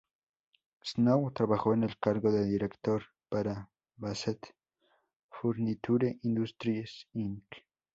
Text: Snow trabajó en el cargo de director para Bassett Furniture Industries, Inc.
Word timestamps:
Snow 0.81 1.29
trabajó 1.31 1.75
en 1.75 1.83
el 1.83 1.95
cargo 1.99 2.31
de 2.31 2.43
director 2.43 3.03
para 3.29 3.69
Bassett 3.97 4.47
Furniture 5.29 6.17
Industries, 6.23 7.07
Inc. 7.13 7.43